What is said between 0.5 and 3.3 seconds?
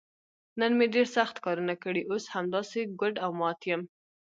نن مې ډېر سخت کارونه کړي، اوس همداسې ګوډ